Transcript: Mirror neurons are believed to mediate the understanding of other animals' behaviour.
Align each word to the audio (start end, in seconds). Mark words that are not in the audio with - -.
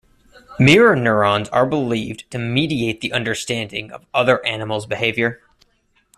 Mirror 0.57 0.95
neurons 0.95 1.47
are 1.49 1.67
believed 1.67 2.25
to 2.31 2.39
mediate 2.39 3.01
the 3.01 3.13
understanding 3.13 3.91
of 3.91 4.03
other 4.15 4.43
animals' 4.43 4.87
behaviour. 4.87 5.43